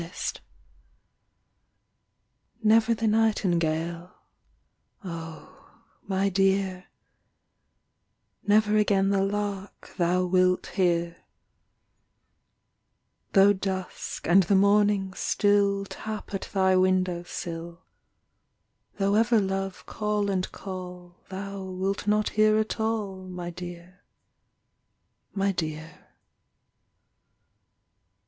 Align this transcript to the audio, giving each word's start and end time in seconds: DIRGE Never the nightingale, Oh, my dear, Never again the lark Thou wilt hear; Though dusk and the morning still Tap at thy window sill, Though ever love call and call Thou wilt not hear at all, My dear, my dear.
DIRGE 0.01 0.41
Never 2.63 2.95
the 2.95 3.05
nightingale, 3.05 4.11
Oh, 5.03 5.69
my 6.07 6.27
dear, 6.27 6.87
Never 8.41 8.77
again 8.77 9.11
the 9.11 9.21
lark 9.23 9.93
Thou 9.97 10.25
wilt 10.25 10.65
hear; 10.73 11.17
Though 13.33 13.53
dusk 13.53 14.25
and 14.27 14.41
the 14.41 14.55
morning 14.55 15.13
still 15.13 15.85
Tap 15.85 16.33
at 16.33 16.49
thy 16.51 16.75
window 16.75 17.21
sill, 17.21 17.83
Though 18.97 19.13
ever 19.13 19.39
love 19.39 19.85
call 19.85 20.31
and 20.31 20.51
call 20.51 21.21
Thou 21.29 21.61
wilt 21.61 22.07
not 22.07 22.29
hear 22.29 22.57
at 22.57 22.79
all, 22.79 23.27
My 23.27 23.51
dear, 23.51 24.01
my 25.35 25.51
dear. 25.51 26.07